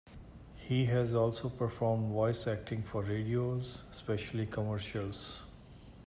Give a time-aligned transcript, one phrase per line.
[0.57, 3.57] He has also performed voice acting for radio,
[3.91, 5.43] especially commercials.